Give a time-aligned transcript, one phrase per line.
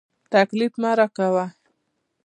[0.33, 1.45] تکليف مه راکوه.